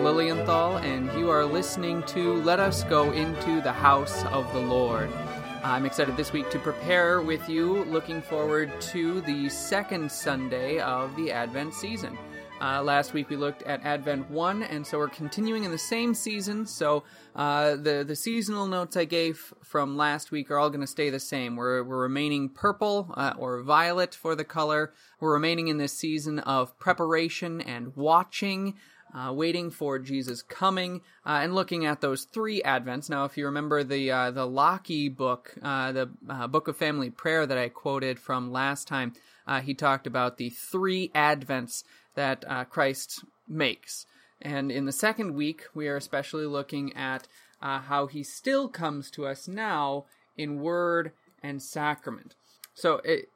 [0.00, 5.10] Lilienthal, and you are listening to Let Us Go Into the House of the Lord.
[5.62, 11.14] I'm excited this week to prepare with you, looking forward to the second Sunday of
[11.16, 12.16] the Advent season.
[12.62, 16.14] Uh, last week we looked at Advent 1, and so we're continuing in the same
[16.14, 16.66] season.
[16.66, 17.04] So
[17.36, 21.10] uh, the, the seasonal notes I gave from last week are all going to stay
[21.10, 21.56] the same.
[21.56, 24.92] We're, we're remaining purple uh, or violet for the color.
[25.20, 28.76] We're remaining in this season of preparation and watching.
[29.12, 33.10] Uh, waiting for Jesus coming, uh, and looking at those three Advents.
[33.10, 37.10] Now, if you remember the uh, the Laache book, uh, the uh, Book of Family
[37.10, 39.14] Prayer that I quoted from last time,
[39.48, 41.82] uh, he talked about the three Advents
[42.14, 44.06] that Christ makes.
[44.40, 47.26] And in the second week, we are especially looking at
[47.60, 50.04] how he still comes to us now
[50.36, 52.34] in word and sacrament.
[52.74, 53.28] So, it,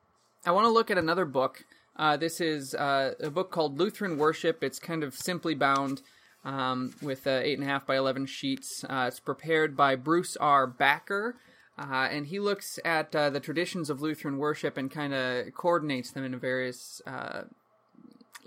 [0.47, 1.65] I want to look at another book
[1.97, 4.65] uh, this is uh, a book called Lutheran Worship.
[4.65, 6.03] It's kind of simply bound
[6.45, 8.85] um, with uh, eight and a half by eleven sheets.
[8.85, 10.67] Uh, it's prepared by Bruce R.
[10.67, 11.37] Backer,
[11.79, 16.11] uh, and he looks at uh, the traditions of Lutheran worship and kind of coordinates
[16.11, 17.01] them in various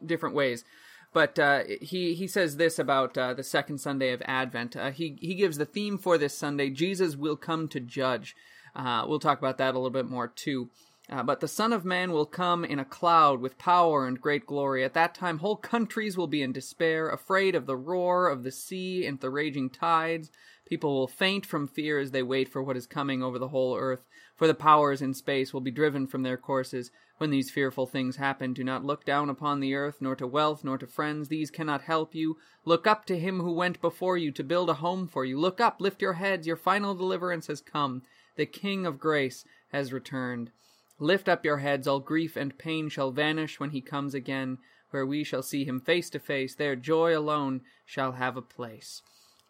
[0.06, 0.66] different ways.
[1.14, 1.40] But
[1.82, 4.76] he he says this about the second Sunday of Advent.
[4.94, 8.36] he he gives the theme for this Sunday: Jesus will come to judge.
[8.76, 10.70] we'll talk about that a little bit more too.
[11.10, 14.46] Uh, but the Son of Man will come in a cloud with power and great
[14.46, 14.84] glory.
[14.84, 18.52] At that time, whole countries will be in despair, afraid of the roar of the
[18.52, 20.30] sea and the raging tides.
[20.68, 23.78] People will faint from fear as they wait for what is coming over the whole
[23.78, 24.06] earth.
[24.36, 26.92] For the powers in space will be driven from their courses.
[27.20, 30.66] When these fearful things happen, do not look down upon the earth, nor to wealth,
[30.66, 31.30] nor to friends.
[31.30, 32.38] These cannot help you.
[32.66, 35.40] Look up to him who went before you to build a home for you.
[35.40, 36.46] Look up, lift your heads.
[36.46, 38.04] Your final deliverance has come.
[38.36, 40.52] The King of grace has returned.
[41.00, 44.58] Lift up your heads, all grief and pain shall vanish when he comes again,
[44.90, 46.56] where we shall see him face to face.
[46.56, 49.04] There joy alone shall have a place.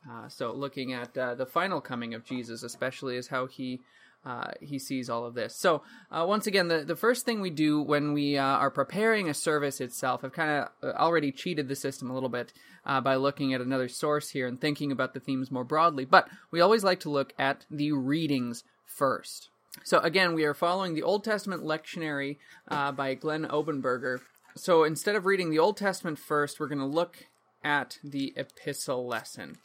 [0.10, 3.82] Uh, so, looking at uh, the final coming of Jesus, especially, is how he
[4.26, 5.56] uh, he sees all of this.
[5.56, 9.30] So, uh, once again, the, the first thing we do when we uh, are preparing
[9.30, 12.52] a service itself, I've kind of uh, already cheated the system a little bit
[12.86, 16.62] by looking at another source here and thinking about the themes more broadly, but we
[16.62, 19.50] always like to look at the readings first.
[19.84, 24.20] So again, we are following the Old Testament lectionary uh, by Glenn Obenberger.
[24.56, 27.26] So instead of reading the Old Testament first, we're going to look
[27.64, 29.58] at the epistle lesson.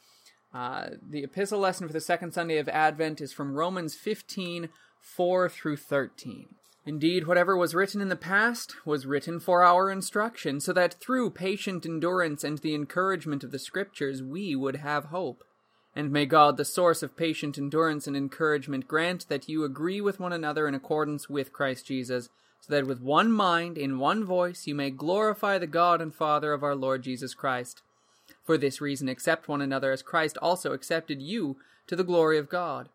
[0.53, 4.69] Uh, the epistle lesson for the second Sunday of Advent is from Romans 15
[5.01, 6.47] 4 through 13.
[6.85, 11.31] Indeed, whatever was written in the past was written for our instruction, so that through
[11.31, 15.43] patient endurance and the encouragement of the Scriptures we would have hope.
[15.95, 20.19] And may God, the source of patient endurance and encouragement, grant that you agree with
[20.19, 22.29] one another in accordance with Christ Jesus,
[22.61, 26.51] so that with one mind, in one voice, you may glorify the God and Father
[26.51, 27.81] of our Lord Jesus Christ.
[28.43, 32.49] For this reason, accept one another as Christ also accepted you to the glory of
[32.49, 32.89] God.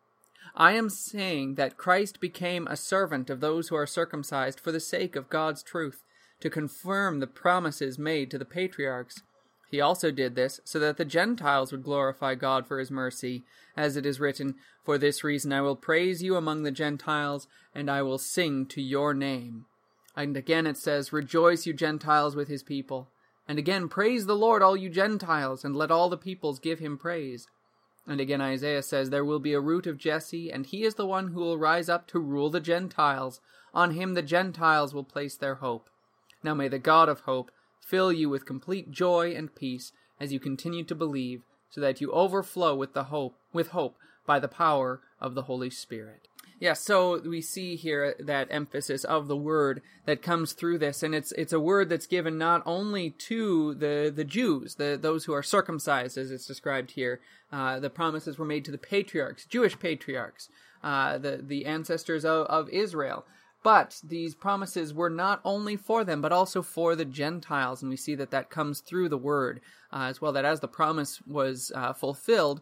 [0.55, 4.81] I am saying that Christ became a servant of those who are circumcised for the
[4.81, 6.03] sake of God's truth,
[6.41, 9.23] to confirm the promises made to the patriarchs
[9.71, 13.45] he also did this so that the Gentiles would glorify God for his mercy,
[13.77, 17.91] as it is written, For this reason I will praise you among the Gentiles, and
[17.91, 19.67] I will sing to your name.
[20.17, 23.09] And again it says, Rejoice, you Gentiles, with his people.
[23.47, 26.97] And again, Praise the Lord, all you Gentiles, and let all the peoples give him
[26.97, 27.47] praise.
[28.07, 31.07] And again, Isaiah says, There will be a root of Jesse, and he is the
[31.07, 33.41] one who will rise up to rule the Gentiles.
[33.75, 35.91] On him the Gentiles will place their hope.
[36.43, 37.51] Now may the God of hope
[37.89, 42.11] fill you with complete joy and peace as you continue to believe, so that you
[42.13, 46.29] overflow with the hope with hope by the power of the Holy Spirit.
[46.61, 51.15] Yeah, so we see here that emphasis of the word that comes through this, and
[51.15, 55.33] it's it's a word that's given not only to the the Jews, the those who
[55.33, 57.21] are circumcised, as it's described here.
[57.53, 60.49] Uh, the promises were made to the patriarchs, Jewish patriarchs,
[60.83, 63.25] uh, the the ancestors of, of Israel.
[63.63, 67.83] But these promises were not only for them, but also for the Gentiles.
[67.83, 69.61] And we see that that comes through the word
[69.93, 72.61] uh, as well, that as the promise was uh, fulfilled,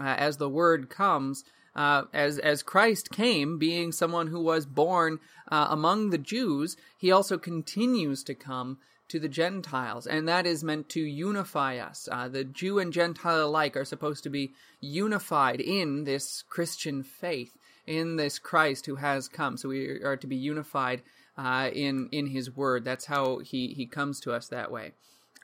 [0.00, 1.44] uh, as the word comes,
[1.74, 7.10] uh, as as Christ came, being someone who was born uh, among the Jews, he
[7.10, 8.78] also continues to come
[9.08, 12.08] to the Gentiles, and that is meant to unify us.
[12.10, 17.56] Uh, the Jew and Gentile alike are supposed to be unified in this Christian faith
[17.86, 19.56] in this Christ who has come.
[19.56, 21.02] So we are to be unified
[21.36, 22.84] uh, in in His Word.
[22.84, 24.92] That's how He He comes to us that way.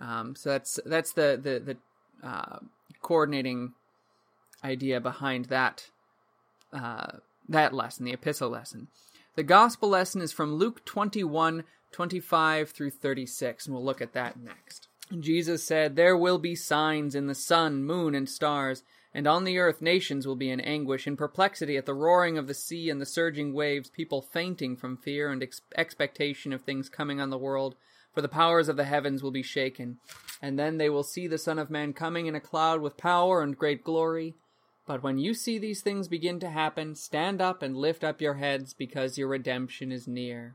[0.01, 1.77] Um, so that's that's the the
[2.23, 2.59] the uh,
[3.03, 3.75] coordinating
[4.63, 5.91] idea behind that
[6.73, 7.19] uh,
[7.49, 8.89] that lesson, the epistle lesson.
[9.37, 14.39] The gospel lesson is from Luke 21, 25 through 36, and we'll look at that
[14.39, 14.89] next.
[15.19, 18.83] Jesus said, There will be signs in the sun, moon, and stars,
[19.19, 22.47] and on the earth nations will be in anguish, in perplexity at the roaring of
[22.47, 26.89] the sea and the surging waves, people fainting from fear and ex- expectation of things
[26.89, 27.75] coming on the world,
[28.15, 29.99] for the powers of the heavens will be shaken.
[30.41, 33.43] And then they will see the Son of Man coming in a cloud with power
[33.43, 34.37] and great glory.
[34.87, 38.35] But when you see these things begin to happen, stand up and lift up your
[38.35, 40.55] heads, because your redemption is near.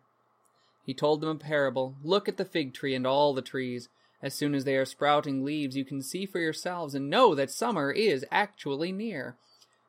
[0.86, 3.89] He told them a parable Look at the fig tree and all the trees.
[4.23, 7.51] As soon as they are sprouting leaves, you can see for yourselves and know that
[7.51, 9.35] summer is actually near.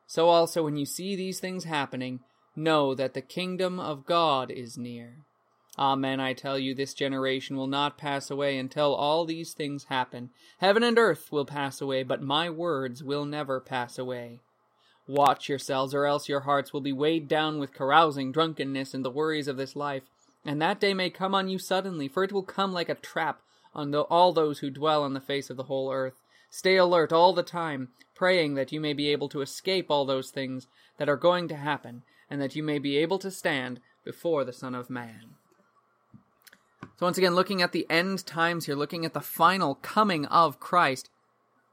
[0.07, 2.19] So also, when you see these things happening,
[2.53, 5.19] know that the kingdom of God is near.
[5.79, 10.31] Amen, I tell you, this generation will not pass away until all these things happen.
[10.59, 14.41] Heaven and earth will pass away, but my words will never pass away.
[15.07, 19.09] Watch yourselves, or else your hearts will be weighed down with carousing, drunkenness, and the
[19.09, 20.03] worries of this life.
[20.45, 23.41] And that day may come on you suddenly, for it will come like a trap
[23.75, 26.21] on the, all those who dwell on the face of the whole earth.
[26.49, 30.31] Stay alert all the time, praying that you may be able to escape all those
[30.31, 30.67] things
[30.97, 34.53] that are going to happen, and that you may be able to stand before the
[34.53, 35.35] Son of Man.
[36.97, 40.61] So, once again, looking at the end times here, looking at the final coming of
[40.61, 41.09] Christ,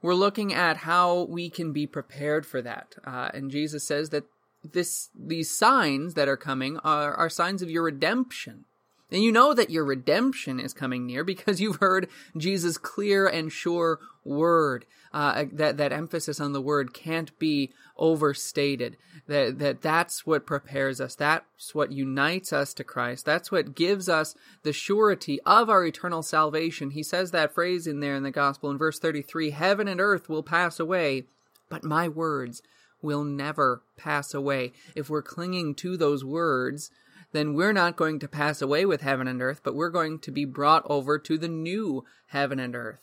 [0.01, 2.95] we're looking at how we can be prepared for that.
[3.05, 4.25] Uh, and Jesus says that
[4.63, 8.65] this these signs that are coming are, are signs of your redemption.
[9.13, 13.51] And you know that your redemption is coming near because you've heard Jesus' clear and
[13.51, 14.85] sure word.
[15.13, 18.97] Uh, that that emphasis on the word can't be overstated.
[19.27, 21.13] That that that's what prepares us.
[21.13, 23.23] That's what unites us to Christ.
[23.23, 24.33] That's what gives us
[24.63, 26.89] the surety of our eternal salvation.
[26.89, 30.27] He says that phrase in there in the gospel in verse 33, heaven and earth
[30.27, 31.25] will pass away,
[31.69, 32.63] but my words
[33.03, 34.71] will never pass away.
[34.95, 36.89] If we're clinging to those words,
[37.33, 40.31] then we're not going to pass away with heaven and earth, but we're going to
[40.31, 43.01] be brought over to the new heaven and earth.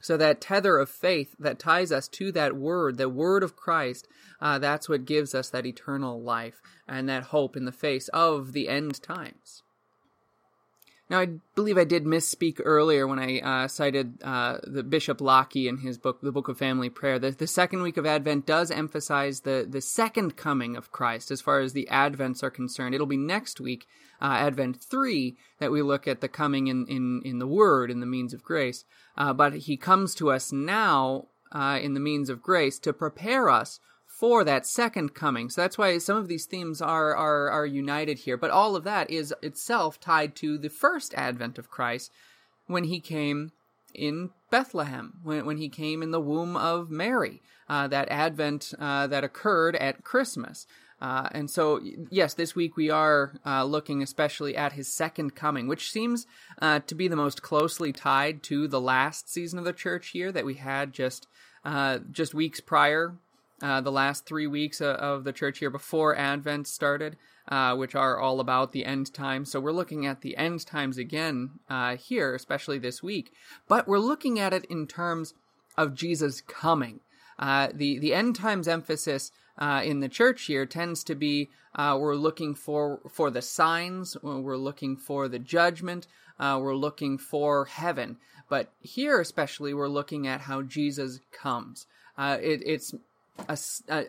[0.00, 4.06] So that tether of faith that ties us to that word, the word of Christ,
[4.40, 8.52] uh, that's what gives us that eternal life and that hope in the face of
[8.52, 9.62] the end times.
[11.10, 15.68] Now, I believe I did misspeak earlier when I uh, cited uh, the Bishop Laache
[15.68, 17.18] in his book, The Book of Family Prayer.
[17.18, 21.42] The, the second week of Advent does emphasize the, the second coming of Christ as
[21.42, 22.94] far as the Advents are concerned.
[22.94, 23.86] It'll be next week,
[24.22, 28.00] uh, Advent 3, that we look at the coming in, in, in the Word, in
[28.00, 28.84] the means of grace.
[29.14, 33.50] Uh, but he comes to us now uh, in the means of grace to prepare
[33.50, 33.78] us
[34.14, 35.50] for that second coming.
[35.50, 38.36] So that's why some of these themes are, are, are united here.
[38.36, 42.12] But all of that is itself tied to the first advent of Christ
[42.66, 43.50] when he came
[43.92, 49.08] in Bethlehem, when, when he came in the womb of Mary, uh, that advent uh,
[49.08, 50.66] that occurred at Christmas.
[51.00, 55.66] Uh, and so, yes, this week we are uh, looking especially at his second coming,
[55.66, 56.24] which seems
[56.62, 60.30] uh, to be the most closely tied to the last season of the church year
[60.30, 61.26] that we had just
[61.64, 63.16] uh, just weeks prior
[63.62, 67.16] uh, the last three weeks uh, of the church year before Advent started,
[67.48, 69.50] uh, which are all about the end times.
[69.50, 73.32] So we're looking at the end times again uh, here, especially this week.
[73.68, 75.34] But we're looking at it in terms
[75.76, 77.00] of Jesus coming.
[77.38, 82.14] Uh, the the end times emphasis uh, in the church year tends to be we're
[82.14, 86.06] looking for for the signs, we're looking for the judgment,
[86.38, 88.16] we're looking for heaven.
[88.48, 91.86] But here, especially, we're looking at how Jesus comes.
[92.18, 92.94] It, it's
[93.48, 94.04] a, a,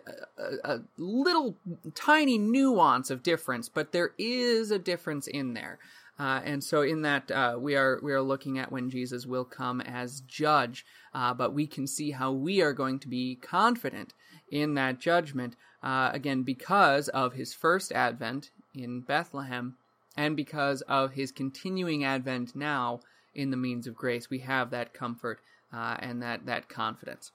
[0.64, 1.56] a, little
[1.94, 5.78] tiny nuance of difference, but there is a difference in there.
[6.18, 9.44] Uh, and so, in that, uh, we are we are looking at when Jesus will
[9.44, 14.14] come as judge, uh, but we can see how we are going to be confident
[14.50, 19.76] in that judgment uh, again because of his first advent in Bethlehem,
[20.16, 23.00] and because of his continuing advent now
[23.34, 24.30] in the means of grace.
[24.30, 25.40] We have that comfort
[25.70, 27.30] uh, and that that confidence.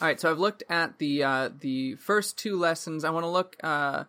[0.00, 3.04] All right, so I've looked at the uh, the first two lessons.
[3.04, 4.04] I want to look uh,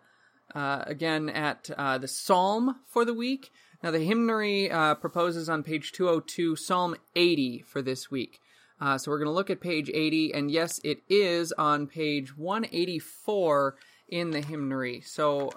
[0.54, 3.50] uh, again at uh, the psalm for the week.
[3.82, 8.40] Now, the hymnary uh, proposes on page 202 Psalm 80 for this week.
[8.80, 12.36] Uh, so we're going to look at page 80, and yes, it is on page
[12.36, 13.74] 184
[14.08, 15.00] in the hymnary.
[15.00, 15.50] So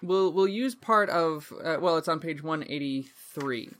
[0.00, 3.70] we'll we'll use part of well, it's on page 183.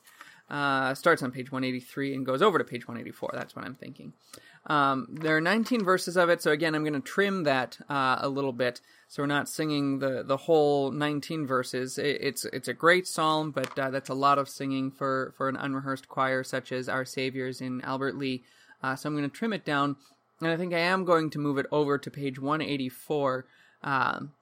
[0.94, 3.30] starts on page 183 and goes over to page 184.
[3.34, 4.14] That's what I'm thinking.
[4.67, 8.19] Um, there are 19 verses of it, so again, I'm going to trim that uh,
[8.21, 11.97] a little bit, so we're not singing the, the whole 19 verses.
[11.97, 15.49] It, it's it's a great psalm, but uh, that's a lot of singing for, for
[15.49, 18.43] an unrehearsed choir such as Our Savior's in Albert Lea.
[18.83, 19.97] Uh, so I'm going to trim it down,
[20.40, 23.47] and I think I am going to move it over to page 184,
[23.83, 24.33] um,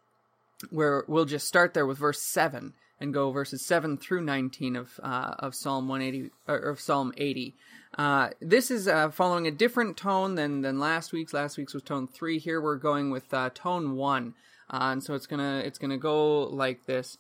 [0.71, 5.01] where we'll just start there with verse 7 and go verses 7 through 19 of
[5.01, 7.55] uh, of Psalm 180 or of Psalm 80.
[7.97, 11.33] Uh, this is uh, following a different tone than than last week's.
[11.33, 12.39] Last week's was tone three.
[12.39, 14.35] Here we're going with uh, tone one,
[14.71, 17.17] uh, and so it's gonna it's gonna go like this: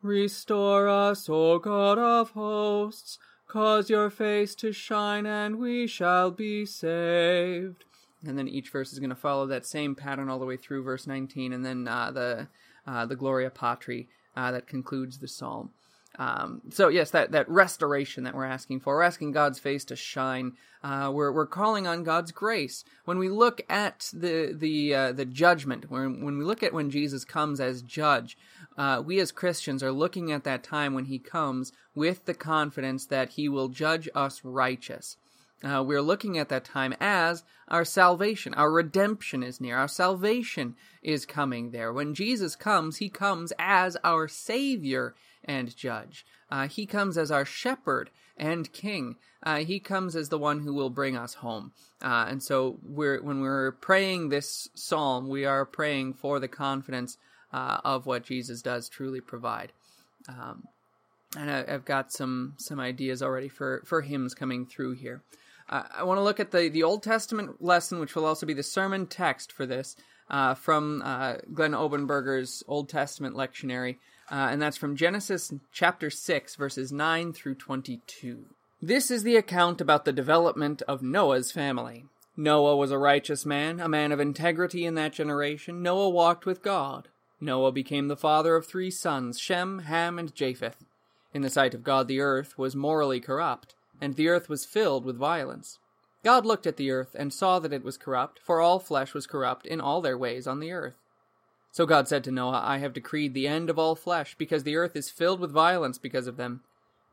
[0.00, 6.64] Restore us, O God of hosts, cause your face to shine, and we shall be
[6.66, 7.84] saved.
[8.24, 11.08] And then each verse is to follow that same pattern all the way through verse
[11.08, 12.48] 19, and then uh, the
[13.06, 15.70] the Gloria Patri that concludes the psalm.
[16.18, 19.96] Um, so yes, that, that restoration that we're asking for, we're asking God's face to
[19.96, 20.52] shine.
[20.82, 22.84] Uh, we're we're calling on God's grace.
[23.04, 26.90] When we look at the the uh, the judgment, when when we look at when
[26.90, 28.36] Jesus comes as judge,
[28.76, 33.06] uh, we as Christians are looking at that time when He comes with the confidence
[33.06, 35.16] that He will judge us righteous.
[35.64, 40.74] Uh, we're looking at that time as our salvation, our redemption is near, our salvation
[41.02, 41.92] is coming there.
[41.92, 46.24] When Jesus comes, He comes as our Savior and judge.
[46.50, 49.16] Uh, he comes as our shepherd and king.
[49.42, 51.72] Uh, he comes as the one who will bring us home.
[52.02, 57.18] Uh, and so we're, when we're praying this psalm, we are praying for the confidence
[57.52, 59.72] uh, of what Jesus does truly provide.
[60.28, 60.64] Um,
[61.36, 65.22] and I, have got some some ideas already for, for hymns coming through here.
[65.68, 68.52] Uh, I want to look at the, the Old Testament lesson, which will also be
[68.52, 69.96] the sermon text for this,
[70.28, 70.98] uh, from
[71.54, 73.96] Glenn Obenberger's Old Testament lectionary
[74.32, 78.46] uh, and that's from Genesis chapter 6, verses 9 through 22.
[78.80, 82.06] This is the account about the development of Noah's family.
[82.34, 85.82] Noah was a righteous man, a man of integrity in that generation.
[85.82, 87.08] Noah walked with God.
[87.42, 90.82] Noah became the father of three sons, Shem, Ham, and Japheth.
[91.34, 95.04] In the sight of God, the earth was morally corrupt, and the earth was filled
[95.04, 95.78] with violence.
[96.24, 99.26] God looked at the earth and saw that it was corrupt, for all flesh was
[99.26, 101.01] corrupt in all their ways on the earth.
[101.72, 104.76] So God said to Noah, I have decreed the end of all flesh, because the
[104.76, 106.60] earth is filled with violence because of them.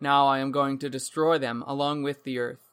[0.01, 2.69] Now I am going to destroy them along with the earth.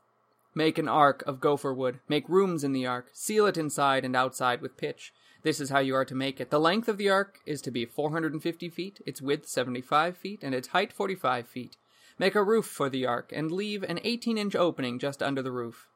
[0.52, 4.16] Make an ark of gopher wood, make rooms in the ark, seal it inside and
[4.16, 5.12] outside with pitch.
[5.44, 6.50] This is how you are to make it.
[6.50, 10.56] The length of the ark is to be 450 feet, its width 75 feet, and
[10.56, 11.76] its height 45 feet.
[12.18, 15.52] Make a roof for the ark, and leave an 18 inch opening just under the
[15.52, 15.86] roof.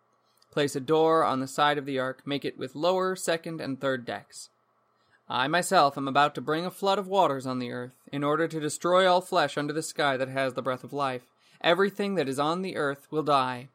[0.53, 3.81] Place a door on the side of the ark, make it with lower, second, and
[3.81, 4.51] third decks.
[5.33, 8.49] I myself am about to bring a flood of waters on the earth, in order
[8.49, 11.23] to destroy all flesh under the sky that has the breath of life.
[11.61, 13.69] Everything that is on the earth will die.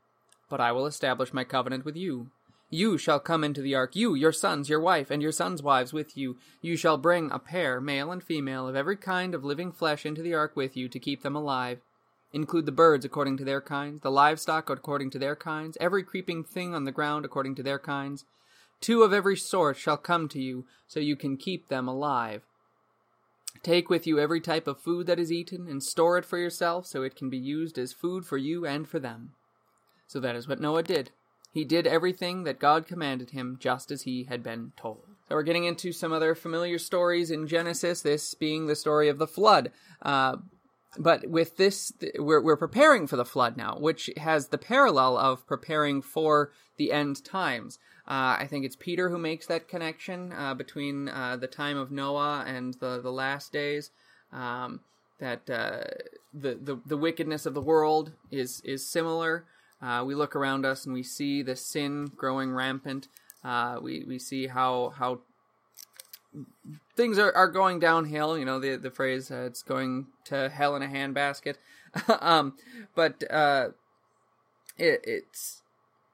[0.49, 2.27] But I will establish my covenant with you.
[2.69, 5.93] You shall come into the ark, you, your sons, your wife, and your sons' wives
[5.93, 6.35] with you.
[6.61, 10.21] You shall bring a pair, male and female, of every kind of living flesh into
[10.21, 11.79] the ark with you to keep them alive.
[12.33, 16.43] Include the birds according to their kinds, the livestock according to their kinds, every creeping
[16.43, 18.25] thing on the ground according to their kinds.
[18.81, 22.43] Two of every sort shall come to you, so you can keep them alive.
[23.63, 26.85] Take with you every type of food that is eaten, and store it for yourself,
[26.85, 29.31] so it can be used as food for you and for them.
[30.07, 31.11] So that is what Noah did.
[31.51, 35.03] He did everything that God commanded him, just as he had been told.
[35.27, 39.17] So we're getting into some other familiar stories in Genesis, this being the story of
[39.17, 39.71] the flood.
[40.01, 40.35] Uh,
[40.97, 45.47] but with this, we're, we're preparing for the flood now, which has the parallel of
[45.47, 47.79] preparing for the end times.
[48.07, 51.91] Uh, I think it's Peter who makes that connection uh, between uh, the time of
[51.91, 53.91] Noah and the, the last days.
[54.31, 54.81] Um,
[55.19, 55.83] that uh,
[56.33, 59.45] the, the the wickedness of the world is is similar.
[59.81, 63.07] Uh, we look around us and we see the sin growing rampant.
[63.43, 65.21] Uh, we we see how how
[66.97, 68.37] things are, are going downhill.
[68.37, 71.55] You know the the phrase "it's going to hell in a handbasket,"
[72.19, 72.57] um,
[72.93, 73.23] but
[74.77, 75.61] it, it's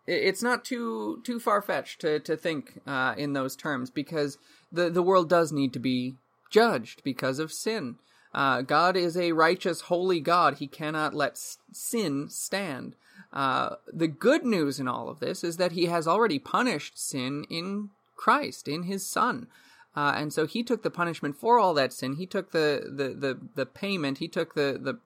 [0.08, 4.38] it's not too too far fetched to to think uh, in those terms because
[4.72, 6.16] the the world does need to be
[6.50, 7.96] judged because of sin.
[8.34, 10.56] Uh, God is a righteous, holy God.
[10.56, 12.96] He cannot let sin stand.
[13.34, 17.46] Uh, the good news in all of this is that He has already punished sin
[17.50, 19.48] in Christ, in His Son.
[19.96, 22.16] Uh, and so he took the punishment for all that sin.
[22.16, 24.20] He took the, the, the, the payment.
[24.20, 25.00] He took the, the,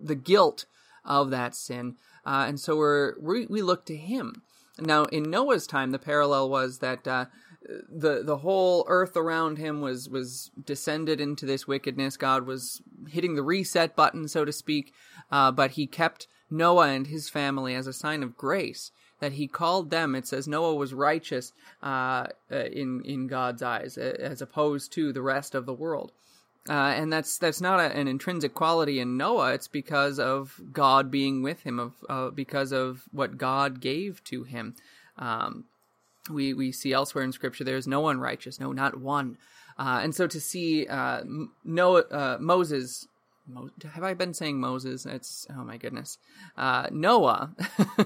[0.00, 0.64] the guilt
[1.04, 1.96] of that sin.
[2.24, 4.42] Uh, and so we're, we, we look to him.
[4.78, 7.26] Now, in Noah's time, the parallel was that uh,
[7.88, 12.16] the the whole earth around him was was descended into this wickedness.
[12.16, 14.92] God was hitting the reset button, so to speak,
[15.30, 18.90] uh, but He kept Noah and his family as a sign of grace.
[19.20, 20.14] That He called them.
[20.16, 25.22] It says Noah was righteous uh, uh in in God's eyes, as opposed to the
[25.22, 26.12] rest of the world.
[26.68, 29.54] Uh, and that's that's not a, an intrinsic quality in Noah.
[29.54, 34.44] It's because of God being with him, of uh, because of what God gave to
[34.44, 34.76] him.
[35.18, 35.64] Um,
[36.30, 39.38] we we see elsewhere in Scripture there is no one righteous, no, not one.
[39.76, 41.22] Uh, and so to see uh,
[41.64, 43.08] Noah, uh, Moses
[43.48, 45.04] Mo- have I been saying Moses?
[45.04, 46.18] It's oh my goodness,
[46.56, 47.56] uh, Noah,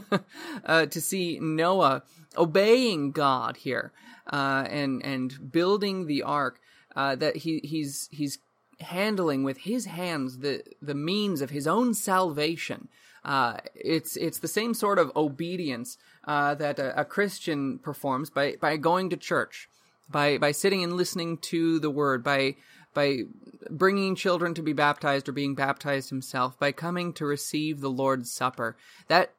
[0.67, 2.05] to see Noah
[2.39, 3.93] obeying God here,
[4.33, 6.59] and and building the ark.
[6.95, 8.39] Uh, that he he's he's
[8.81, 12.89] handling with his hands the the means of his own salvation.
[13.25, 18.57] Uh, it's it's the same sort of obedience uh, that a, a, Christian performs by
[18.61, 19.69] by going to church,
[20.09, 22.57] by by sitting and listening to the word, by
[22.95, 23.23] by
[23.69, 28.33] bringing children to be baptized or being baptized himself, by coming to receive the Lord's
[28.33, 28.77] Supper.
[29.09, 29.33] That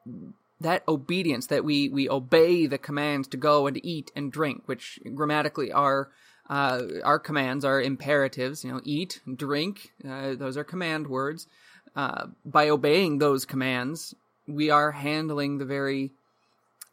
[0.60, 5.00] that obedience that we we obey the commands to go and eat and drink, which
[5.14, 6.10] grammatically are
[6.50, 8.64] uh, our commands are imperatives.
[8.64, 9.92] You know, eat, drink.
[10.08, 11.48] Uh, those are command words.
[11.96, 14.14] Uh, by obeying those commands,
[14.48, 16.12] we are handling the very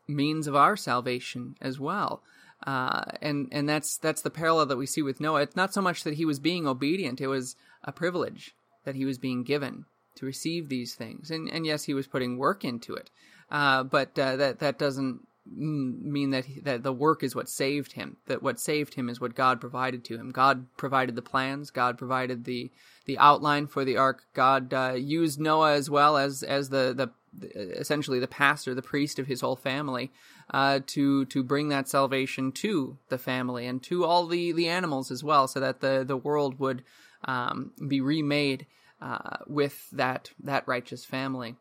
[0.08, 2.23] means of our salvation as well.
[2.66, 5.42] Uh, and and that's that's the parallel that we see with Noah.
[5.42, 9.04] It's not so much that he was being obedient; it was a privilege that he
[9.04, 9.84] was being given
[10.16, 11.30] to receive these things.
[11.30, 13.11] And and yes, he was putting work into it,
[13.50, 17.92] uh, but uh, that that doesn't mean that he, that the work is what saved
[17.92, 18.16] him.
[18.26, 20.30] That what saved him is what God provided to him.
[20.30, 21.70] God provided the plans.
[21.70, 22.70] God provided the
[23.06, 24.24] the outline for the ark.
[24.32, 27.10] God uh, used Noah as well as as the the
[27.54, 30.12] essentially the pastor, the priest of his whole family,
[30.50, 35.10] uh, to to bring that salvation to the family and to all the the animals
[35.10, 36.82] as well, so that the the world would
[37.26, 38.66] um, be remade
[39.00, 41.56] uh, with that that righteous family.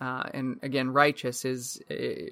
[0.00, 2.30] Uh, and again, righteous is uh,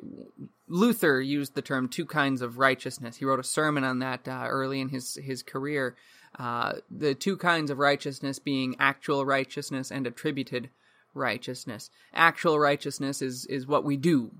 [0.68, 3.16] Luther used the term two kinds of righteousness.
[3.16, 5.96] He wrote a sermon on that uh, early in his his career.
[6.38, 10.70] Uh, the two kinds of righteousness being actual righteousness and attributed
[11.14, 11.90] righteousness.
[12.12, 14.30] Actual righteousness is is what we do,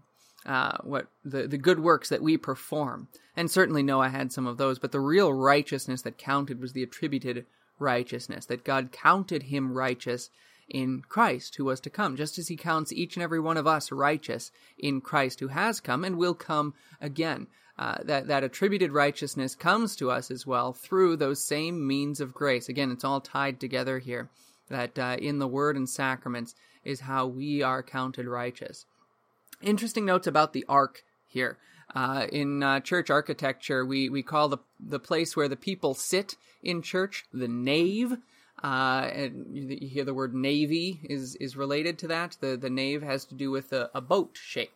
[0.44, 3.08] uh, what the the good works that we perform.
[3.36, 6.82] And certainly Noah had some of those, but the real righteousness that counted was the
[6.82, 7.46] attributed
[7.78, 10.30] righteousness that God counted him righteous
[10.68, 13.66] in Christ who was to come, just as he counts each and every one of
[13.66, 17.46] us righteous in Christ who has come and will come again.
[17.78, 22.32] Uh, that that attributed righteousness comes to us as well through those same means of
[22.32, 22.70] grace.
[22.70, 24.30] Again, it's all tied together here.
[24.70, 28.86] That uh, in the Word and sacraments is how we are counted righteous.
[29.60, 31.58] Interesting notes about the ark here.
[31.94, 36.36] Uh, in uh, church architecture, we, we call the the place where the people sit
[36.62, 38.16] in church the nave.
[38.62, 42.36] Uh, and you, hear the word navy is is related to that.
[42.40, 44.72] The the nave has to do with a, a boat shape.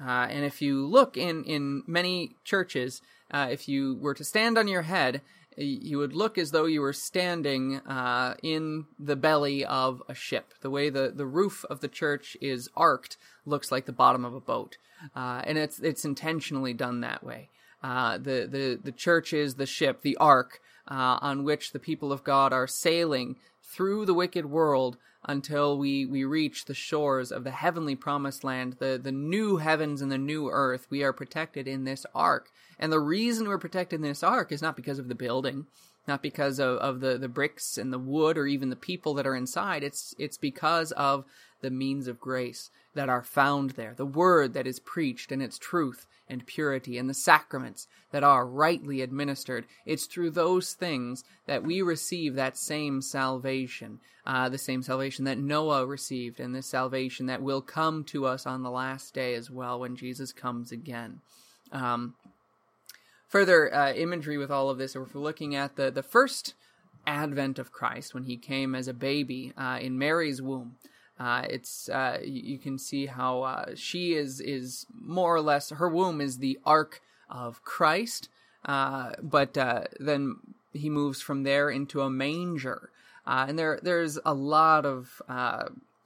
[0.00, 4.56] Uh, and if you look in in many churches, uh, if you were to stand
[4.56, 5.20] on your head,
[5.58, 10.54] you would look as though you were standing uh, in the belly of a ship.
[10.60, 14.34] The way the, the roof of the church is arced looks like the bottom of
[14.34, 14.78] a boat,
[15.16, 17.50] uh, and it's it's intentionally done that way.
[17.82, 22.12] Uh, the the the church is the ship, the ark uh, on which the people
[22.12, 27.44] of God are sailing through the wicked world until we, we reach the shores of
[27.44, 30.86] the heavenly promised land, the, the new heavens and the new earth.
[30.90, 32.50] We are protected in this ark.
[32.78, 35.66] And the reason we're protected in this ark is not because of the building,
[36.08, 39.26] not because of, of the, the bricks and the wood or even the people that
[39.26, 39.84] are inside.
[39.84, 41.24] It's, it's because of
[41.60, 45.58] the means of grace that are found there, the word that is preached and its
[45.58, 49.64] truth and purity, and the sacraments that are rightly administered.
[49.86, 55.38] It's through those things that we receive that same salvation, uh, the same salvation that
[55.38, 59.50] Noah received, and the salvation that will come to us on the last day as
[59.50, 61.20] well when Jesus comes again.
[61.72, 62.14] Um,
[63.28, 66.54] further uh, imagery with all of this, if we're looking at the, the first
[67.06, 70.76] advent of Christ when he came as a baby uh, in Mary's womb.
[71.18, 75.88] Uh, it's uh, you can see how uh, she is is more or less her
[75.88, 78.28] womb is the ark of Christ,
[78.64, 79.54] uh, but
[79.98, 80.36] then
[80.72, 82.90] he moves from there into a manger,
[83.26, 85.20] and there there's a lot of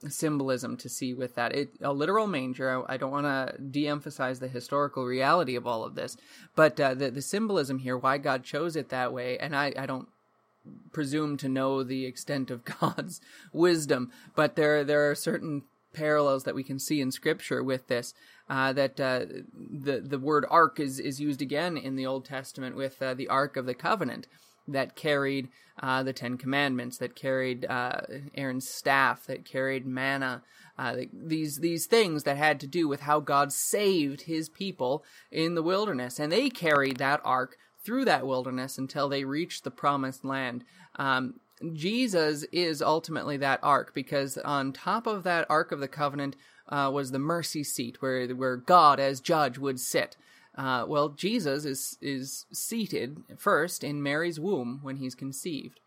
[0.09, 1.55] symbolism to see with that.
[1.55, 2.85] It a literal manger.
[2.87, 6.17] I, I don't want to de-emphasize the historical reality of all of this,
[6.55, 10.07] but the the symbolism here, why God chose it that way, and I I don't
[10.91, 15.63] presume to know the extent of God's wisdom, but there there are certain
[15.93, 18.13] parallels that we can see in Scripture with this.
[18.49, 22.75] Uh, that uh, the the word ark is is used again in the Old Testament
[22.75, 24.27] with uh, the Ark of the Covenant
[24.67, 25.49] that carried
[25.81, 28.01] uh, the Ten Commandments, that carried uh,
[28.35, 30.43] Aaron's staff, that carried manna.
[30.77, 35.55] Uh, these these things that had to do with how God saved His people in
[35.55, 40.23] the wilderness, and they carried that ark through that wilderness until they reached the promised
[40.23, 40.63] land.
[40.95, 41.39] Um,
[41.73, 46.35] Jesus is ultimately that ark because on top of that ark of the covenant
[46.69, 50.17] uh, was the mercy seat where where God as judge would sit.
[50.55, 55.79] Uh, well, Jesus is is seated first in Mary's womb when he's conceived.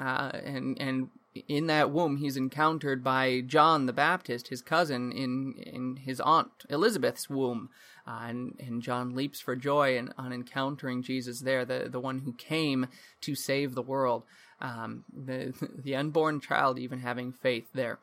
[0.00, 1.08] uh, and and
[1.48, 6.50] in that womb he's encountered by John the Baptist, his cousin, in in his aunt
[6.70, 7.70] Elizabeth's womb,
[8.06, 12.20] uh, and and John leaps for joy in, on encountering Jesus there, the the one
[12.20, 12.86] who came
[13.22, 14.22] to save the world,
[14.60, 15.52] um, the
[15.84, 17.98] the unborn child even having faith there.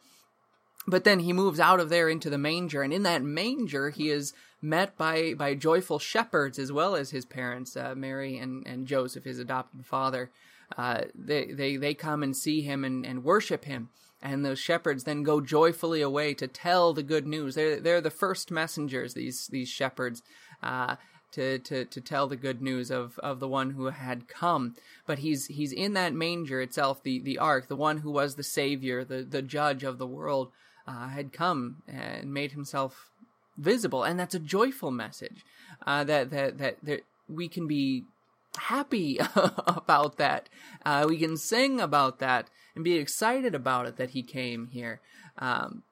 [0.88, 4.10] But then he moves out of there into the manger, and in that manger he
[4.10, 8.88] is met by by joyful shepherds as well as his parents, uh, Mary and and
[8.88, 10.32] Joseph, his adopted father.
[10.78, 13.90] Uh, they, they, they come and see him and, and worship him.
[14.22, 17.56] And those shepherds then go joyfully away to tell the good news.
[17.56, 20.22] They're, they're the first messengers, these, these shepherds,
[20.62, 20.96] uh,
[21.32, 24.76] to, to, to tell the good news of, of the one who had come.
[25.06, 28.44] But he's, he's in that manger itself, the, the ark, the one who was the
[28.44, 30.52] savior, the, the judge of the world,
[30.88, 33.11] uh, had come and made himself
[33.62, 34.04] visible.
[34.04, 35.46] And that's a joyful message,
[35.86, 38.04] uh, that, that, that, that we can be
[38.58, 40.50] happy about that.
[40.86, 45.00] Uh, we can sing about that and be excited about it that he came here.
[45.38, 45.84] Um,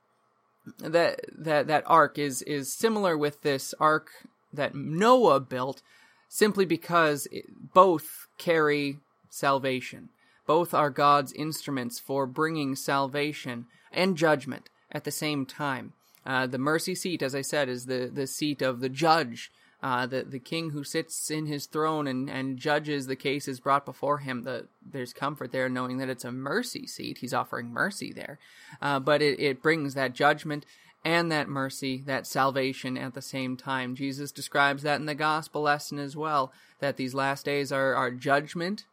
[0.77, 4.09] that that that ark is is similar with this ark
[4.53, 5.81] that Noah built,
[6.27, 10.09] simply because it, both carry salvation.
[10.45, 15.93] Both are God's instruments for bringing salvation and judgment at the same time.
[16.29, 20.05] Uh, the mercy seat, as I said, is the, the seat of the judge uh,
[20.05, 24.17] the the king who sits in his throne and, and judges the cases brought before
[24.19, 24.43] him.
[24.43, 27.19] The, there's comfort there knowing that it's a mercy seat.
[27.19, 28.39] He's offering mercy there,
[28.81, 30.65] uh, but it, it brings that judgment
[31.05, 33.95] and that mercy, that salvation at the same time.
[33.95, 36.51] Jesus describes that in the gospel lesson as well.
[36.79, 38.83] That these last days are are judgment,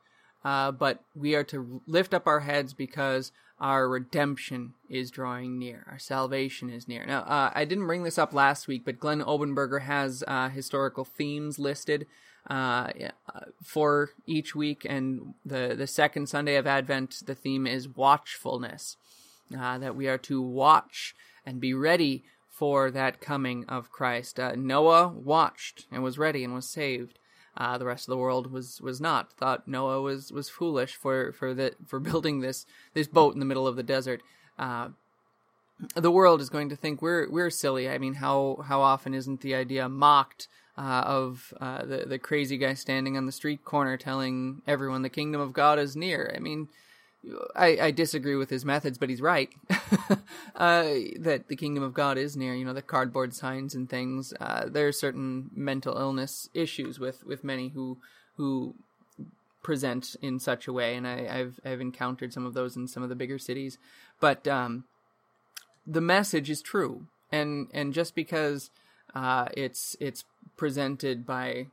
[0.45, 5.87] uh, but we are to lift up our heads because our redemption is drawing near.
[5.91, 7.07] Our salvation is near.
[7.07, 11.05] Now, uh, I didn't bring this up last week, but Glenn Obenberger has uh, historical
[11.05, 12.07] themes listed
[12.49, 12.91] uh,
[13.63, 18.97] for each week, and the the second Sunday of Advent, the theme is watchfulness.
[19.57, 21.15] Uh, that we are to watch
[21.45, 24.41] and be ready for that coming of Christ.
[24.41, 27.19] Uh, Noah watched and was ready and was saved.
[27.57, 29.33] Uh, the rest of the world was was not.
[29.33, 33.47] Thought Noah was was foolish for for the for building this this boat in the
[33.47, 34.23] middle of the desert.
[34.59, 34.89] Uh,
[35.95, 37.89] the world is going to think we're we're silly.
[37.89, 42.59] I mean, how how often isn't the idea mocked uh, of uh, the the crazy
[42.59, 46.33] guy standing on the street corner telling everyone the kingdom of God is near?
[46.35, 46.69] I mean,
[47.55, 49.51] I, I disagree with his methods, but he's right.
[50.57, 50.85] uh,
[51.19, 52.55] that the kingdom of God is near.
[52.55, 54.33] You know, the cardboard signs and things.
[54.41, 57.99] Uh, there are certain mental illness issues with, with many who
[58.37, 58.75] who
[59.63, 63.03] present in such a way, and I, have I've encountered some of those in some
[63.03, 63.79] of the bigger cities.
[64.21, 64.85] But um,
[65.87, 68.71] the message is true, and and just because
[69.15, 70.25] uh, it's it's
[70.57, 71.67] presented by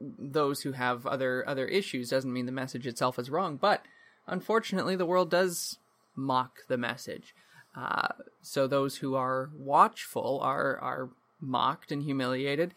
[0.00, 3.56] those who have other other issues doesn't mean the message itself is wrong.
[3.56, 3.84] But
[4.26, 5.78] unfortunately, the world does
[6.14, 7.34] mock the message.
[7.76, 8.08] Uh,
[8.42, 12.74] so those who are watchful are are mocked and humiliated,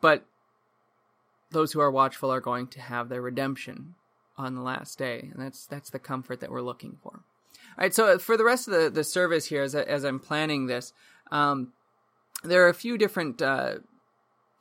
[0.00, 0.24] but
[1.50, 3.94] those who are watchful are going to have their redemption
[4.36, 7.20] on the last day, and that's that's the comfort that we're looking for.
[7.80, 10.66] All right, so for the rest of the, the service here, as, as I'm planning
[10.66, 10.92] this,
[11.30, 11.72] um,
[12.42, 13.76] there are a few different uh,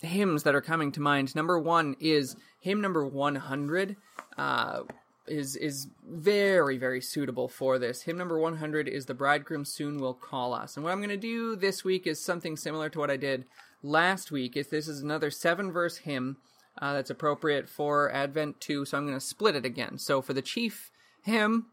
[0.01, 1.35] hymns that are coming to mind.
[1.35, 3.95] Number one is hymn number 100,
[4.37, 4.81] uh,
[5.29, 8.03] is is very very suitable for this.
[8.03, 11.17] Hymn number 100 is "The Bridegroom Soon Will Call Us," and what I'm going to
[11.17, 13.45] do this week is something similar to what I did
[13.83, 14.55] last week.
[14.55, 16.37] If this is another seven verse hymn
[16.77, 19.97] uh, that's appropriate for Advent 2, so I'm going to split it again.
[19.97, 20.91] So for the chief
[21.23, 21.67] hymn,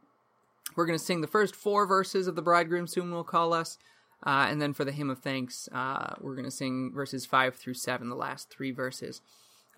[0.74, 3.78] we're going to sing the first four verses of "The Bridegroom Soon Will Call Us."
[4.24, 7.54] Uh, and then for the hymn of thanks, uh, we're going to sing verses 5
[7.54, 9.20] through 7, the last three verses.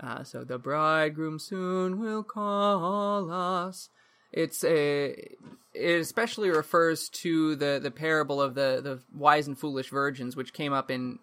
[0.00, 3.90] Uh, so the bridegroom soon will call us.
[4.32, 5.10] It's a
[5.74, 10.52] it especially refers to the the parable of the the wise and foolish virgins, which
[10.52, 11.18] came up in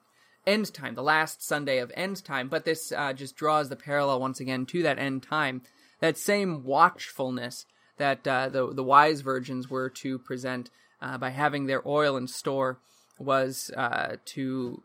[0.46, 2.50] end time, the last Sunday of end time.
[2.50, 5.62] But this uh, just draws the parallel once again to that end time,
[6.00, 7.66] that same watchfulness
[7.98, 10.70] that uh, the the wise virgins were to present
[11.02, 12.80] uh, by having their oil in store
[13.20, 14.84] was uh, to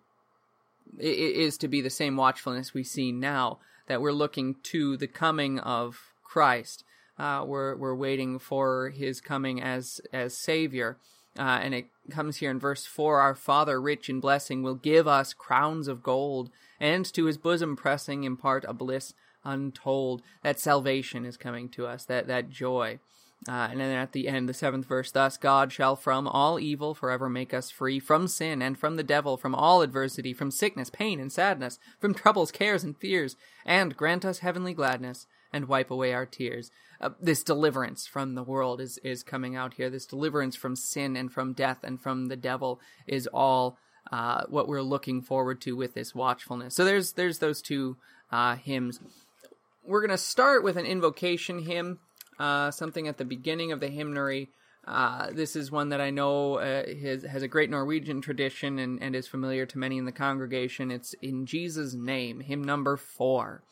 [0.99, 3.59] is to be the same watchfulness we see now
[3.91, 6.85] that we're looking to the coming of Christ.
[7.19, 10.97] Uh, we're we're waiting for His coming as as Savior,
[11.37, 13.19] uh, and it comes here in verse four.
[13.19, 17.75] Our Father, rich in blessing, will give us crowns of gold, and to His bosom
[17.75, 19.13] pressing impart a bliss
[19.45, 20.23] untold.
[20.45, 22.05] That salvation is coming to us.
[22.05, 23.01] That that joy.
[23.49, 26.95] Uh, and then at the end, the seventh verse, thus God shall from all evil
[26.95, 30.91] forever make us free, from sin and from the devil, from all adversity, from sickness,
[30.91, 35.91] pain, and sadness, from troubles, cares, and fears, and grant us heavenly gladness, and wipe
[35.91, 36.71] away our tears.
[37.01, 39.89] Uh, this deliverance from the world is, is coming out here.
[39.89, 43.79] This deliverance from sin and from death and from the devil is all
[44.13, 46.75] uh, what we're looking forward to with this watchfulness.
[46.75, 47.97] So there's there's those two
[48.31, 49.01] uh, hymns.
[49.85, 52.01] We're going to start with an invocation hymn,
[52.41, 54.49] uh, something at the beginning of the hymnary.
[54.87, 59.01] Uh, this is one that I know uh, has, has a great Norwegian tradition and,
[59.03, 60.91] and is familiar to many in the congregation.
[60.91, 63.63] It's In Jesus' Name, hymn number four.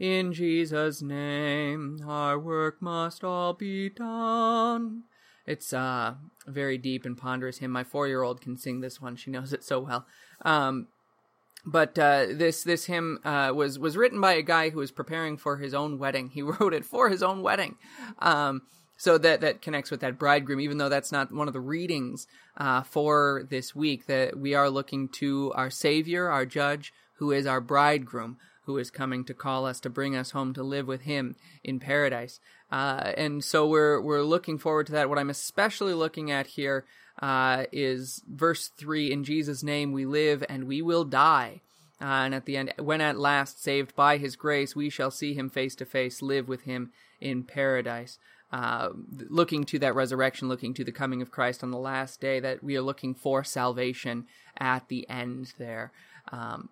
[0.00, 5.04] In Jesus' name, our work must all be done.
[5.46, 6.14] It's uh,
[6.46, 7.70] a very deep and ponderous hymn.
[7.70, 10.06] My four-year-old can sing this one; she knows it so well.
[10.42, 10.88] Um,
[11.64, 15.36] but uh, this this hymn uh, was was written by a guy who was preparing
[15.36, 16.30] for his own wedding.
[16.30, 17.76] He wrote it for his own wedding,
[18.18, 18.62] um,
[18.96, 20.60] so that that connects with that bridegroom.
[20.60, 24.70] Even though that's not one of the readings uh, for this week, that we are
[24.70, 29.66] looking to our Savior, our Judge, who is our bridegroom, who is coming to call
[29.66, 32.40] us to bring us home to live with Him in paradise.
[32.70, 35.08] Uh, and so we're we're looking forward to that.
[35.08, 36.84] What I'm especially looking at here
[37.20, 41.60] uh, is verse 3 In Jesus' name we live and we will die.
[42.00, 45.34] Uh, and at the end, when at last saved by his grace, we shall see
[45.34, 48.18] him face to face, live with him in paradise.
[48.52, 48.88] Uh,
[49.28, 52.64] looking to that resurrection, looking to the coming of Christ on the last day, that
[52.64, 54.26] we are looking for salvation
[54.58, 55.92] at the end there.
[56.32, 56.70] Um,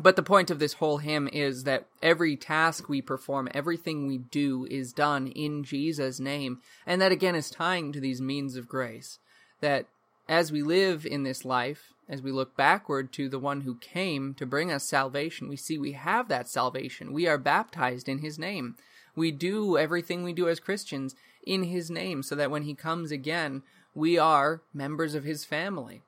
[0.00, 4.18] but the point of this whole hymn is that every task we perform, everything we
[4.18, 6.60] do is done in Jesus' name.
[6.86, 9.18] And that again is tying to these means of grace
[9.60, 9.86] that
[10.28, 14.34] as we live in this life, as we look backward to the one who came
[14.34, 17.12] to bring us salvation, we see we have that salvation.
[17.12, 18.76] We are baptized in his name.
[19.16, 23.10] We do everything we do as Christians in his name so that when he comes
[23.10, 23.62] again,
[23.94, 26.02] we are members of his family.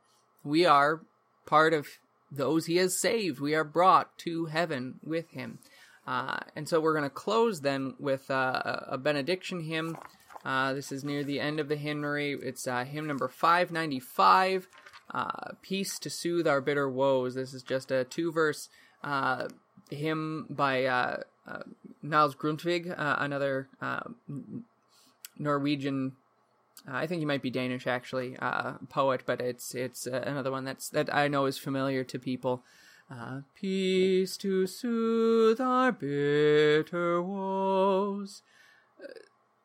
[0.44, 1.00] We are
[1.44, 1.88] part of
[2.30, 3.40] those he has saved.
[3.40, 5.58] We are brought to heaven with him.
[6.06, 9.96] Uh, and so we're going to close then with uh, a benediction hymn
[10.44, 12.36] uh, this is near the end of the hymnary.
[12.42, 14.68] It's uh, hymn number 595,
[15.12, 15.30] uh,
[15.62, 17.34] Peace to Soothe Our Bitter Woes.
[17.34, 18.68] This is just a two verse
[19.04, 19.48] uh,
[19.90, 21.18] hymn by
[22.02, 23.68] Niels Grundtvig, another
[25.38, 26.12] Norwegian.
[26.90, 30.50] Uh, I think he might be Danish, actually, uh, poet, but it's it's uh, another
[30.50, 32.62] one that's that I know is familiar to people.
[33.55, 38.42] peace to soothe our bitter woes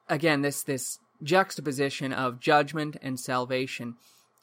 [0.10, 3.96] again this this juxtaposition of judgment and salvation.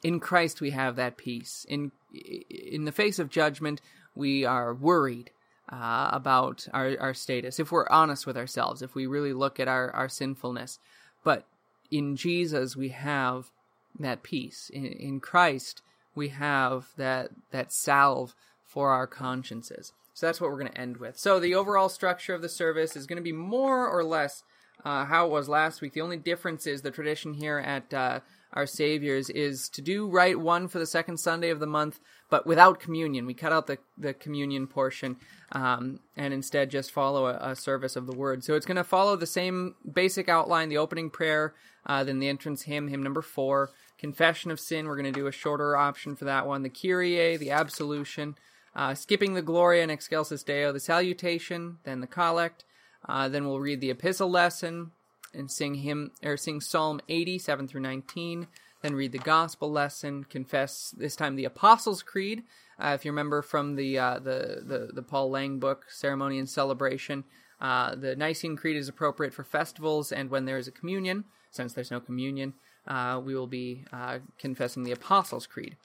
[0.03, 1.65] In Christ we have that peace.
[1.69, 3.81] In in the face of judgment,
[4.15, 5.31] we are worried
[5.71, 7.59] uh, about our, our status.
[7.59, 10.77] If we're honest with ourselves, if we really look at our, our sinfulness,
[11.23, 11.47] but
[11.93, 13.51] in Jesus we have
[13.99, 14.69] that peace.
[14.73, 15.81] In, in Christ
[16.15, 19.93] we have that that salve for our consciences.
[20.13, 21.17] So that's what we're going to end with.
[21.17, 24.43] So the overall structure of the service is going to be more or less
[24.85, 25.93] uh, how it was last week.
[25.93, 28.19] The only difference is the tradition here at uh,
[28.53, 32.45] Our Savior's is to do Rite One for the second Sunday of the month, but
[32.45, 33.25] without communion.
[33.25, 35.17] We cut out the, the communion portion
[35.51, 38.43] um, and instead just follow a, a, service of the Word.
[38.43, 41.53] So it's going to follow the same basic outline the opening prayer,
[41.85, 44.87] uh, then the entrance hymn, hymn number four, confession of sin.
[44.87, 48.35] We're going to do a shorter option for that one, the Kyrie, the absolution.
[48.75, 52.65] Uh, skipping the Gloria in Excelsis Deo, the salutation, then the collect,
[53.07, 54.91] uh, then we'll read the epistle lesson
[55.33, 58.47] and sing hymn or sing Psalm 80, 7 through 19.
[58.81, 62.43] Then read the gospel lesson, confess this time the Apostles' Creed.
[62.77, 66.49] Uh, if you remember from the, uh, the, the the Paul Lang book, Ceremony and
[66.49, 67.23] Celebration,
[67.61, 71.23] uh, the Nicene Creed is appropriate for festivals and when there is a communion.
[71.51, 72.55] Since there's no communion,
[72.87, 75.77] uh, we will be uh, confessing the Apostles' Creed.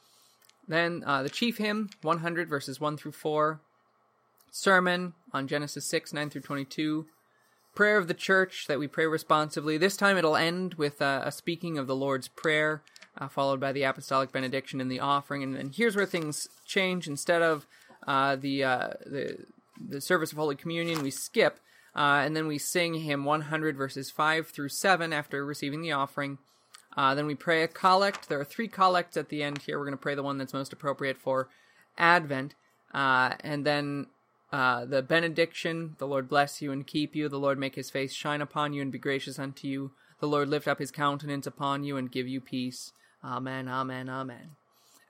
[0.66, 3.60] Then the chief hymn, 100 verses 1 through 4,
[4.50, 7.06] sermon on Genesis 6, 9 through 22,
[7.78, 9.78] prayer of the church that we pray responsively.
[9.78, 12.82] This time it'll end with uh, a speaking of the Lord's Prayer,
[13.16, 15.44] uh, followed by the apostolic benediction and the offering.
[15.44, 17.06] And, and here's where things change.
[17.06, 17.68] Instead of
[18.04, 19.46] uh, the, uh, the,
[19.80, 21.60] the service of Holy Communion, we skip,
[21.94, 26.38] uh, and then we sing hymn 100 verses 5 through 7 after receiving the offering.
[26.96, 28.28] Uh, then we pray a collect.
[28.28, 29.78] There are three collects at the end here.
[29.78, 31.48] We're going to pray the one that's most appropriate for
[31.96, 32.56] Advent.
[32.92, 34.06] and then
[34.50, 37.28] uh, the benediction, the Lord bless you and keep you.
[37.28, 39.92] The Lord make his face shine upon you and be gracious unto you.
[40.20, 42.92] The Lord lift up his countenance upon you and give you peace.
[43.22, 44.50] Amen, amen, amen.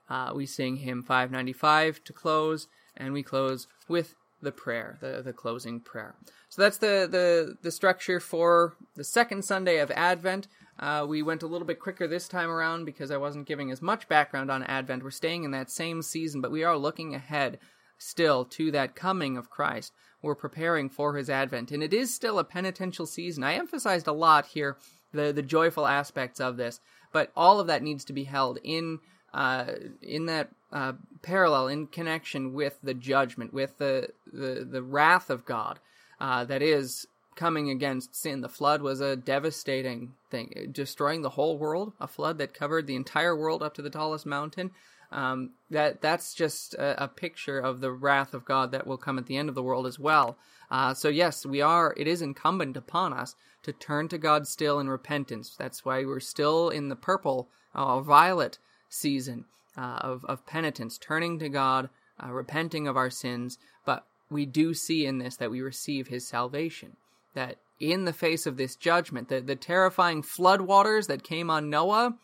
[0.09, 5.33] Uh, we sing hymn 595 to close, and we close with the prayer, the, the
[5.33, 6.15] closing prayer.
[6.49, 10.47] So that's the, the, the structure for the second Sunday of Advent.
[10.79, 13.81] Uh, we went a little bit quicker this time around because I wasn't giving as
[13.81, 15.03] much background on Advent.
[15.03, 17.59] We're staying in that same season, but we are looking ahead
[17.99, 19.93] still to that coming of Christ.
[20.21, 21.71] we're preparing for his advent.
[21.71, 23.43] And it is still a penitential season.
[23.43, 24.75] I emphasized a lot here
[25.13, 26.79] the, the joyful aspects of this,
[27.11, 28.99] but all of that needs to be held in
[29.31, 35.29] uh, in that uh, parallel, in connection with the judgment, with the the, the wrath
[35.29, 35.79] of God
[36.19, 38.41] uh, that is coming against sin.
[38.41, 41.93] The flood was a devastating thing, destroying the whole world.
[41.99, 44.71] A flood that covered the entire world up to the tallest mountain.
[45.11, 49.17] Um, that that's just a, a, picture of the wrath of God that will come
[49.17, 50.37] at the end of the world as well.
[50.69, 51.95] Uh, so yes, we are.
[51.97, 55.55] It is incumbent upon us to turn to God still in repentance.
[55.57, 59.45] That's why we're still in the purple, uh, violet season
[59.75, 61.89] uh, of of penitence, turning to God,
[62.23, 63.57] uh, repenting of our sins.
[63.85, 66.97] But we do see in this that we receive His salvation.
[67.33, 71.71] That in the face of this judgment, the the terrifying flood waters that came on
[71.71, 72.15] Noah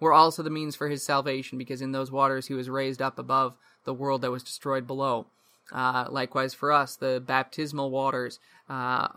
[0.00, 3.18] were also the means for his salvation, because in those waters he was raised up
[3.18, 5.26] above the world that was destroyed below.
[5.72, 9.08] Uh, likewise, for us, the baptismal waters uh,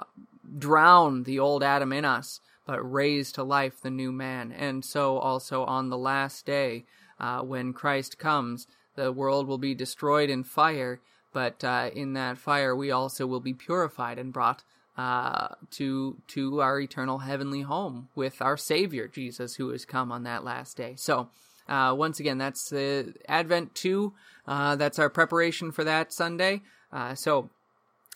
[0.58, 4.52] drown the old Adam in us, but raise to life the new man.
[4.52, 6.86] And so, also on the last day,
[7.20, 11.00] uh, when Christ comes, the world will be destroyed in fire,
[11.34, 14.63] but uh, in that fire we also will be purified and brought
[14.98, 20.24] uh, to to our eternal heavenly home with our Savior Jesus, who has come on
[20.24, 20.96] that last day.
[20.98, 21.30] So,
[21.70, 24.14] uh, once again, that's the Advent two.
[24.48, 26.62] Uh, that's our preparation for that Sunday.
[26.92, 27.50] Uh, so,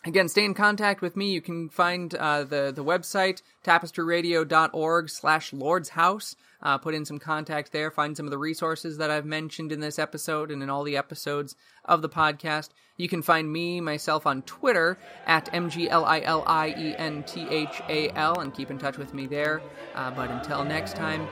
[0.06, 1.32] again, stay in contact with me.
[1.32, 7.72] You can find uh, the the website tapestryradio.org/slash Lord's House uh, put in some contact
[7.72, 10.84] there, find some of the resources that I've mentioned in this episode and in all
[10.84, 12.70] the episodes of the podcast.
[12.98, 19.26] You can find me, myself, on Twitter at MGLILIENTHAL and keep in touch with me
[19.26, 19.62] there.
[19.96, 21.28] Uh, but until next time,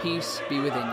[0.00, 0.92] peace be within you.